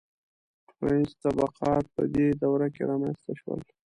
[0.69, 3.59] •ټولنیز طبقات په دې دوره کې رامنځته شول.